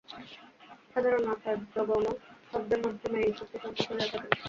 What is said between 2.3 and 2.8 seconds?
শব্দের